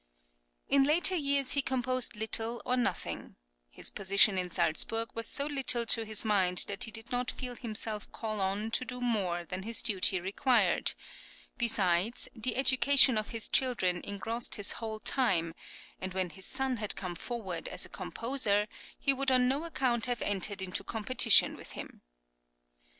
In 0.67 0.83
later 0.83 1.15
years 1.15 1.51
he 1.51 1.61
composed 1.61 2.15
little 2.15 2.59
or 2.65 2.75
nothing; 2.75 3.35
his 3.69 3.91
position 3.91 4.35
in 4.35 4.49
Salzburg 4.49 5.09
was 5.13 5.27
so 5.27 5.45
little 5.45 5.85
to 5.85 6.05
his 6.05 6.25
mind 6.25 6.65
that 6.67 6.85
he 6.85 6.89
did 6.91 7.11
not 7.11 7.29
feel 7.29 7.55
himself 7.55 8.11
called 8.11 8.41
on 8.41 8.71
to 8.71 8.83
do 8.83 8.99
more 8.99 9.45
than 9.45 9.61
his 9.61 9.83
duty 9.83 10.19
required; 10.19 10.95
besides, 11.59 12.27
the 12.35 12.55
education 12.55 13.15
of 13.15 13.29
his 13.29 13.47
children 13.47 14.01
engrossed 14.03 14.55
his 14.55 14.71
whole 14.71 14.99
time, 14.99 15.53
and 15.99 16.15
when 16.15 16.31
his 16.31 16.47
son 16.47 16.77
had 16.77 16.95
come 16.95 17.13
forward 17.13 17.67
as 17.67 17.85
a 17.85 17.87
composer, 17.87 18.67
he 18.97 19.13
would 19.13 19.29
on 19.29 19.47
no 19.47 19.65
account 19.65 20.07
have 20.07 20.23
entered 20.23 20.63
into 20.63 20.83
competition 20.83 21.55
with 21.55 21.73
him. 21.73 22.01